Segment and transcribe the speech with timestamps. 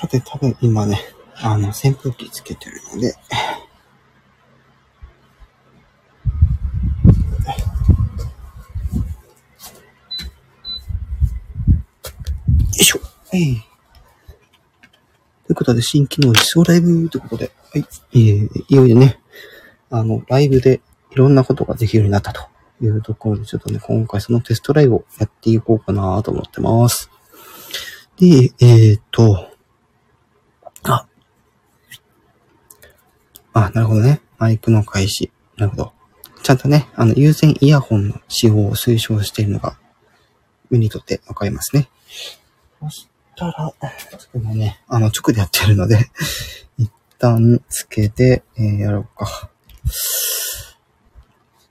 [0.00, 0.98] さて、多分今ね、
[1.42, 3.12] あの、扇風機つけてるので、よ
[12.80, 13.00] いしょ。
[13.34, 13.56] えい。
[15.44, 17.84] ということで、新機能実装ライブということで、はい。
[18.14, 19.20] えー、いよいよね、
[19.90, 20.80] あの、ライブで
[21.10, 22.48] いろんなことができるようになったと
[22.80, 27.10] いうところで、ちょっとね、今回そのテストライブをやっていこうかなと思ってます。
[28.16, 29.50] で、えー、っと、
[30.82, 31.06] あ、
[33.52, 34.20] あ、なるほどね。
[34.38, 35.30] マイクの開始。
[35.56, 35.92] なるほど。
[36.42, 39.76] ちゃんとね、あの、有線イヤホンの使用を推奨しているのが、
[40.70, 41.88] 目にとってわかりますね。
[42.80, 46.10] そしたら、ちょっとね、あの、直でやってるので
[46.78, 49.50] 一旦つけて、えー、やろうか。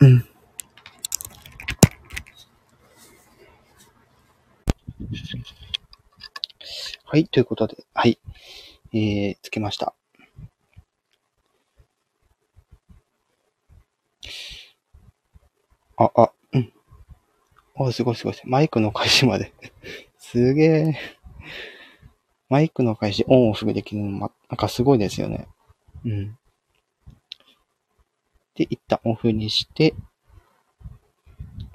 [0.00, 0.28] うん。
[7.04, 8.18] はい、ということで、はい。
[8.92, 9.94] えー、つけました。
[15.96, 16.72] あ、あ、うん。
[17.76, 18.34] あ、すごいすごい。
[18.44, 19.52] マイクの開始まで
[20.18, 20.94] すげえ。
[22.48, 25.48] マイクの開始オンオフできるのも、なんかすごいですよね。
[26.04, 26.38] うん。
[28.54, 29.94] で、一旦オフにして、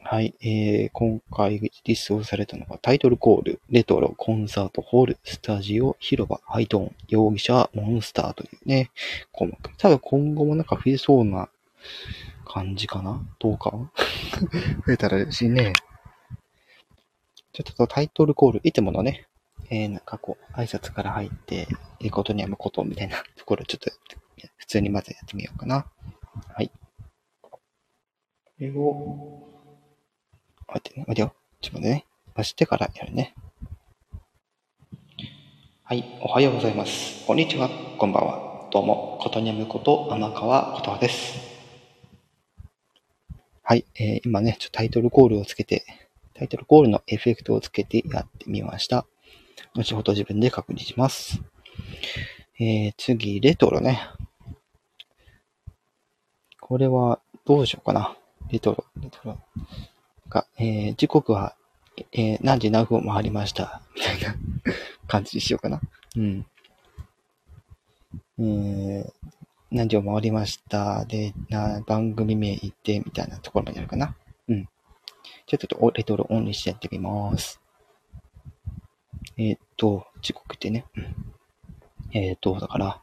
[0.04, 8.92] はい、えー、今回リリースをされたのがタイトルコール、レトロ、コンサート、ホール、スタジオ、広場、ハイトーン、容疑者、モンスターというね、
[9.32, 9.58] 項目。
[9.78, 11.50] 多分今後もなんか増えそうな
[12.46, 13.22] 感じかな？
[13.40, 13.72] どうか？
[14.86, 15.74] 増えたら嬉しいね。
[17.54, 19.28] ちょっとタイトルコール、いつものね、
[19.70, 21.68] えー、なんかこう、挨拶から入って、
[22.00, 23.92] ええことにはむことみたいなところちょっと、
[24.58, 25.86] 普通にまずやってみようかな。
[26.56, 26.72] はい。
[27.42, 27.60] こ
[28.58, 29.48] れを、
[30.68, 31.34] 待ってね、待てよ。
[31.60, 32.06] ちょっと待ってね。
[32.34, 33.36] 押してからやるね。
[35.84, 37.26] はい、おはようございます。
[37.28, 38.70] こんにちは、こんばんは。
[38.72, 41.51] どうも、ことにゃむこと天川ことはです。
[43.64, 45.86] はい、えー、今ね、ちょっとタイトルコールをつけて、
[46.34, 49.06] タイトルコールのエフェクトをつけてやってみました。
[49.76, 51.40] 後ほど自分で確認します。
[52.60, 54.02] えー、次、レトロね。
[56.60, 58.18] これは、どうしようかな。
[58.50, 59.38] レトロ、レトロ。
[60.28, 61.56] か、えー、時刻は、
[62.14, 63.82] えー、何時何分を回りました。
[63.96, 64.36] みたいな
[65.08, 65.80] 感じにしようかな。
[66.16, 66.46] うん。
[68.40, 69.12] えー、
[69.72, 71.06] 何時を回りました。
[71.06, 74.18] で、な、番組名言って、みたいなところまでやるかな。
[74.50, 74.64] うん。
[74.64, 77.62] じゃあちょっとレトロオンにしてやってみます。
[79.38, 80.86] えー、っと、時刻ってね。
[82.14, 83.02] えー、っと、だから、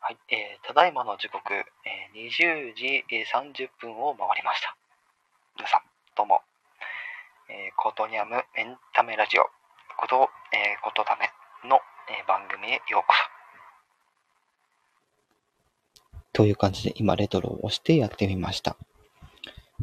[0.00, 4.76] はい、えー、ただいまの時刻、えー、20時30分を回りました。
[5.56, 5.82] 皆さん、
[6.16, 6.40] どうも、
[7.48, 9.44] えー、コトニャムエンタメラジオ
[9.96, 11.30] こと、えー、ことため
[11.68, 13.37] の、えー、番組へようこそ。
[16.38, 18.76] という感じで今レトロを押してやってみました。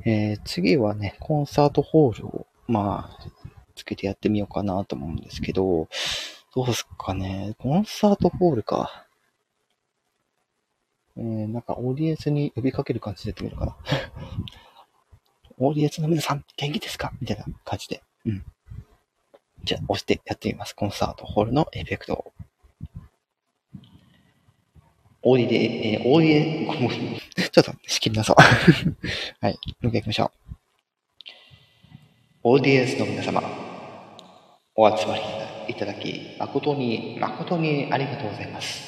[0.06, 3.28] えー、次はね、コンサートホールを、まあ、
[3.76, 5.90] つけてやってみようかなと思うんですけど、
[6.56, 9.06] どうすっかね、コンサートホールか。
[11.18, 13.76] えー、なんかオーディエンスに呼びかける感じでやってみるかな。
[15.60, 17.12] オーディエンスの皆さん、元気ですか？
[17.20, 18.02] みたいな感じで。
[18.24, 18.46] うん。
[19.66, 20.74] じゃあ、押してやってみます。
[20.74, 22.34] コンサートホールのエフェクトを。
[25.28, 28.36] オーディで、えー、オーディエ、 ちょっと仕切りなさ。
[29.42, 30.32] はい、もう一回行きましょう。
[32.44, 33.42] オーディエンスの皆様、
[34.76, 35.24] お集まり
[35.68, 38.84] いただき、誠に、誠にありがとうございます。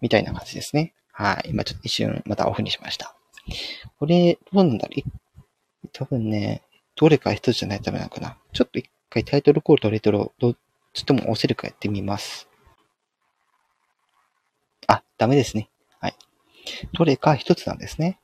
[0.00, 0.94] みたいな感じですね。
[1.10, 1.50] はい。
[1.50, 3.16] 今ちょっと一瞬またオフにしました。
[3.98, 6.62] これ、どうなんだろう多分ね、
[6.94, 8.38] どれか一つじゃないとダメなのかな。
[8.52, 10.56] ちょっと一回タイトルコールとレトロ、どっ
[10.92, 12.47] ちとも押せるかやってみます。
[15.18, 15.68] ダメですね。
[16.00, 16.14] はい。
[16.92, 18.18] どれか一つなんですね。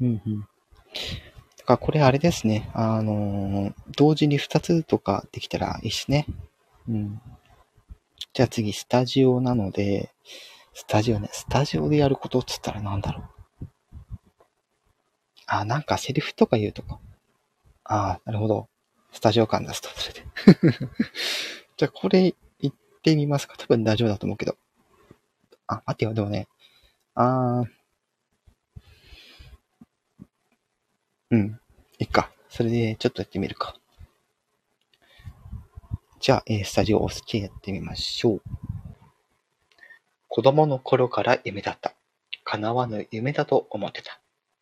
[0.00, 0.40] うんうん。
[0.40, 2.70] だからこれあれですね。
[2.74, 6.26] あのー、同時に二つとかできたらいいしね。
[6.88, 7.20] うん。
[8.32, 10.12] じゃあ次、スタジオなので、
[10.72, 13.24] スタジオね、スタジオでやることっつったらなんだろ
[13.62, 13.66] う。
[15.46, 17.00] あ、なんかセリフとか言うとか。
[17.84, 18.68] ああ、なるほど。
[19.12, 20.88] スタジオ感出すと、それで。
[21.76, 23.56] じゃあこれ行ってみますか。
[23.58, 24.56] 多分大丈夫だと思うけど。
[25.70, 26.48] あ、待ってよ、でもね。
[27.14, 27.68] あー。
[31.30, 31.60] うん。
[31.98, 32.30] いっか。
[32.48, 33.76] それでちょっとやってみるか。
[36.18, 38.42] じゃあ、えー、スタジオを押してやってみましょう。
[40.26, 41.94] 子供の頃から夢だった。
[42.44, 44.20] 叶わぬ夢だと思ってた。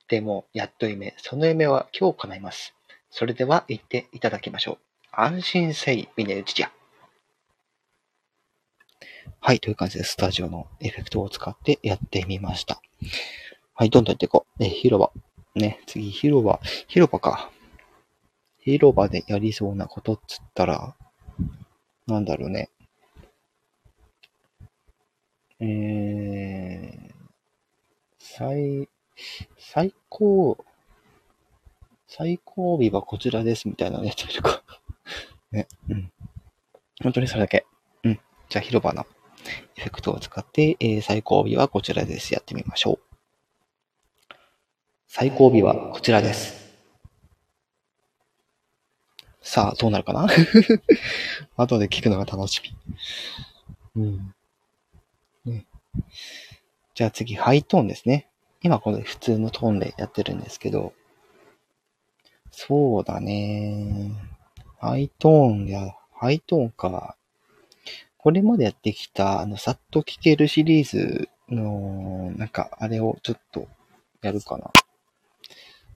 [0.09, 2.75] でも、やっと夢、その夢は今日叶います。
[3.11, 4.79] それでは言っていただきましょう。
[5.11, 6.71] 安心せい、峰打ちじゃ。
[9.41, 12.81] はい、という感じでスタジオのエフェクトを使ってやってみました。
[13.75, 14.65] はい、どんどんやっていこう。
[14.65, 15.13] え、広場。
[15.55, 16.61] ね、次、広場。
[16.89, 17.51] 広場か。
[18.59, 20.95] 広場でやりそうなことっつったら、
[22.07, 22.71] なんだろうね。
[25.61, 27.13] えー、
[28.19, 28.89] 最、
[29.59, 30.65] 最高、
[32.07, 34.63] 最高日はこちらですみたいなのやってみるか。
[35.51, 36.13] ね、うん。
[37.03, 37.67] 本当にそれだけ。
[38.49, 39.07] じゃあ広場の
[39.77, 42.33] エフェクトを使って、えー、最高尾はこちらです。
[42.33, 44.35] やってみましょう。
[45.07, 46.59] 最高尾はこちらです。
[49.43, 50.27] さあ、どうなるかな？
[51.57, 52.63] 後で聞くのが楽し
[53.95, 54.03] み。
[54.03, 54.35] うん。
[55.45, 55.67] ね。
[56.95, 58.29] じゃあ次、ハイトーンですね。
[58.63, 60.93] 今これ普通のトーンでやってるんですけど、
[62.51, 64.11] そうだね。
[64.81, 67.18] ハイトーンや、ハイトーンか。
[68.29, 73.67] これまでやってきた、あの、さっと聞けるシリーズの、なんか、あれをちょっと
[74.21, 74.71] やるかな。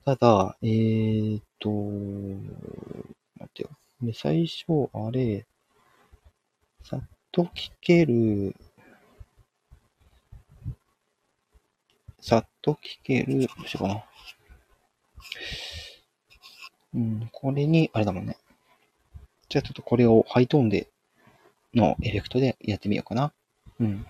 [0.03, 3.69] ただ、えーと、待ってよ。
[4.01, 5.45] で、最初、あれ、
[6.83, 8.55] さっと聞ける、
[12.19, 14.03] さっと聞ける、どうしようかな。
[16.95, 18.37] うん、これに、あれだもんね。
[19.49, 20.89] じゃあちょっとこれをハイトーンで
[21.73, 23.33] のエフェクトでやってみようかな。
[23.79, 24.05] うん。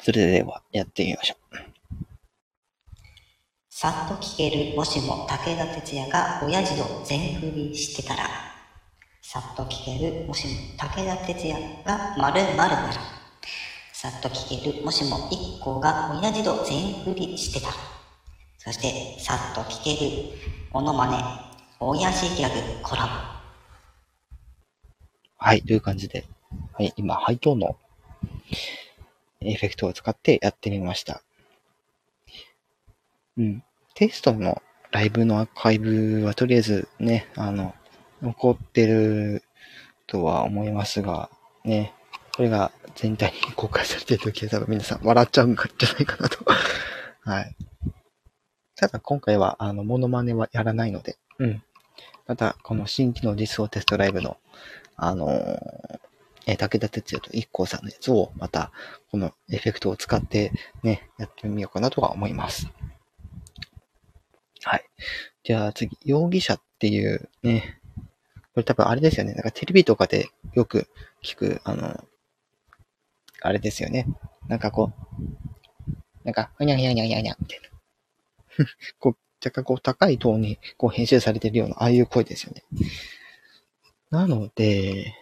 [0.00, 1.56] それでは、やってみましょう。
[3.68, 8.24] さっと聞ける、もしも武田鉄矢が親父を全振りしてたら。
[9.22, 12.80] さっと聞ける、もしも武田鉄矢が〇〇なら。
[13.92, 17.74] さっと聞ける、もしも一個が親父と全振りしてたら。
[18.58, 20.32] そして、さっと聞ける、
[20.72, 21.16] モノマネ、
[21.80, 23.39] 親父ギャグコラボ。
[25.42, 26.26] はい、という感じで、
[26.74, 27.78] はい、今、ハイトーンの
[29.40, 31.22] エフェクトを使ってやってみました。
[33.38, 33.64] うん。
[33.94, 34.60] テストの
[34.90, 37.74] ライブのアーカイブはとりあえずね、あの、
[38.20, 39.42] 残ってる
[40.06, 41.30] とは思いますが、
[41.64, 41.94] ね、
[42.36, 46.44] これが全体に公開されてるときは多分皆さん笑っちゃうんじゃないかなと
[47.24, 47.56] はい。
[48.76, 51.62] ただ今回は、あの、モノマネはやらないので、うん。
[52.26, 54.36] また、この新機能実装テストライブの
[55.02, 55.28] あの
[56.46, 58.72] え武田鉄矢と IKKO さんのやつを、また、
[59.10, 60.52] このエフェクトを使って
[60.82, 62.68] ね、やってみようかなとは思います。
[64.62, 64.84] はい。
[65.44, 67.80] じゃあ次、容疑者っていうね、
[68.54, 69.34] これ多分あれですよね。
[69.34, 70.88] なんかテレビとかでよく
[71.22, 72.04] 聞く、あの、
[73.42, 74.06] あれですよね。
[74.48, 77.60] なんかこう、なんか、ふにゃふにゃふにゃにゃにゃみたい
[78.58, 78.66] な。
[78.98, 82.64] こう、若干こう高いトーンにこう編集されてるような、ああいう声ですよね。
[84.10, 85.14] なので、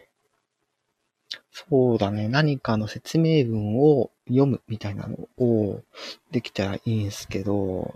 [1.50, 5.82] そうだね、何かの説明文を読むみたいなのを
[6.30, 7.94] できたらいいんすけど、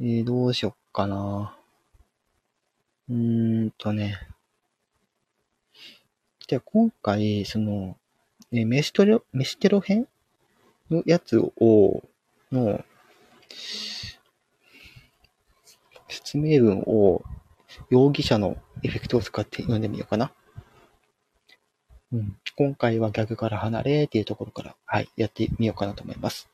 [0.00, 1.56] えー、どうしよっかな。
[3.08, 4.16] うーんとね。
[6.46, 7.96] じゃあ今回、その、
[8.52, 10.06] えメシトロ、メシテロ編
[10.88, 12.02] のやつを、
[12.52, 12.84] の、
[16.08, 17.22] 説明文を
[17.90, 20.32] 容疑者のエフェクトを使って読んでみようかな。
[22.12, 26.48] うん、今回は逆から離れっていうところから、はい、やってみようかなと思います。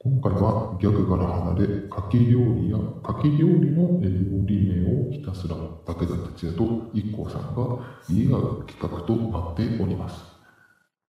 [0.00, 4.08] 今回はギャグから離れ、かき料理やかき料理の料
[4.46, 6.64] 理名をひたすら武田鉄矢と
[6.94, 10.24] IKKO さんが言い合う企画となっております。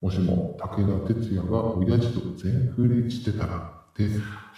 [0.01, 4.10] もしも武田鉄矢が親父と全振りしてたらで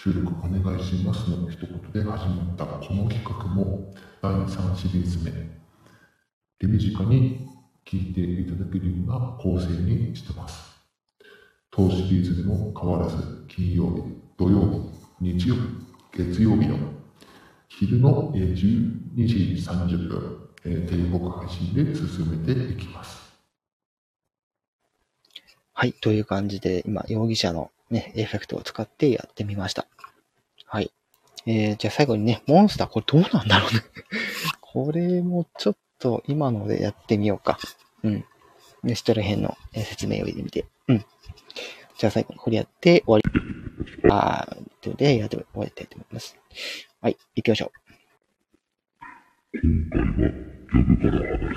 [0.03, 5.31] 収録お願いしますの一言で始まったこの企画も第3シリーズ目
[6.57, 7.47] 手短に
[7.85, 10.71] 聞いていただけるような構成にしてます。
[11.69, 14.01] 当シリーズでも変わらず金曜日、
[14.39, 14.61] 土曜
[15.19, 15.61] 日、日曜日、
[16.17, 16.79] 月曜日の
[17.69, 23.21] 昼の12時30分、定刻配信で進めていきます。
[25.73, 29.85] はい、という感じで今容疑者のね、エフェクトを使ってやってみました。
[30.65, 30.91] はい。
[31.45, 33.81] えー、じゃあ最後にね、モンスター、これどうなんだろうね
[34.61, 37.59] これもちょっと今のでやってみようか。
[38.03, 38.25] うん。
[38.83, 40.65] ネストル編の説明を入れてみて。
[40.87, 41.05] うん。
[41.97, 43.23] じゃあ最後にこれやって終わり。
[44.09, 46.37] あー、ということでやって終わりたいと思います。
[47.01, 47.81] はい、行きましょう。
[49.53, 50.29] 今回は
[50.69, 51.55] ジョブから離れ、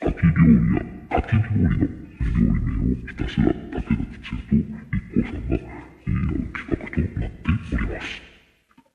[0.00, 4.58] かき料理やかき料理の料理名をひたすら武田吉也と
[4.94, 8.18] IKKO さんが言い合う企画となっております。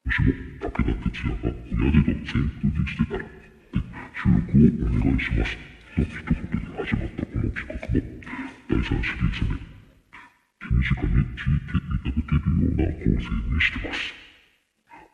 [0.04, 3.32] もしも武田哲也が親父の全封にしてたら、で、
[4.12, 5.56] 収録をお願いします。
[5.96, 8.04] の一言で始まったこの企画も、
[8.68, 9.56] 第3シリーズ目、
[10.60, 14.12] 手短に聞いていただけるような構成にしてます。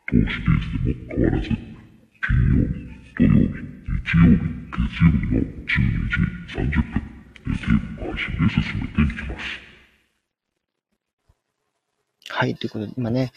[0.06, 6.20] 当シリーズでも変わらず、金曜日、土曜日、日曜日、月曜日の12時
[6.52, 7.00] 30分、
[7.46, 7.64] 定期
[7.96, 9.44] 配信で進めていきます。
[12.28, 13.32] はい、ということで、今ね、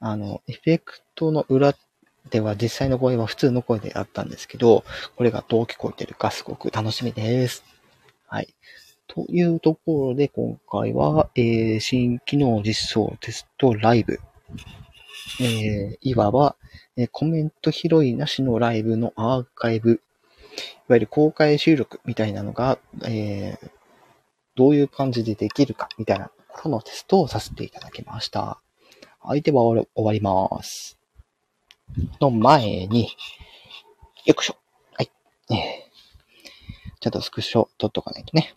[0.00, 1.74] あの、エフェクトの裏
[2.30, 4.82] では実際の声は普通の声であったんですけど、
[5.14, 7.62] これがどう聞こえてるかすごく楽しみです。
[8.26, 8.52] はい。
[9.06, 14.18] というところで、今回は、えー、新機能実装テストライブ。
[15.40, 16.56] えー、いわば、
[16.96, 19.94] えーコメント拾いなしのライブのアーカイブ、い
[20.88, 23.70] わゆる公開収録みたいなのが、えー、
[24.54, 28.60] どういう感じでできるかみたいなところのテストをさせていただきました。
[29.20, 30.98] はい、では終わり終わります。
[32.20, 33.08] の前に、
[34.24, 34.56] よくしょ。
[34.92, 35.10] はい。
[35.50, 35.84] え
[37.00, 38.54] ちゃんとスクショ撮っとかないとね。